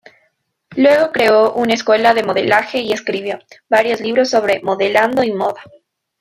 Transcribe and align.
Luego 0.77 1.11
creó 1.11 1.53
una 1.53 1.75
escuela 1.75 2.15
de 2.15 2.23
modelaje 2.23 2.79
y 2.79 2.91
escribió 2.91 3.37
varios 3.69 4.01
libros 4.01 4.31
sobre 4.31 4.59
modelado 4.63 5.21
y 5.23 5.31
moda. 5.31 5.61